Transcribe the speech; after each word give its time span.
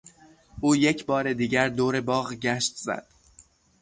او 0.61 0.75
یک 0.75 1.05
بار 1.05 1.33
دیگر 1.33 1.69
دور 1.69 2.01
باغ 2.01 2.33
گشت 2.33 2.75
زد. 2.75 3.07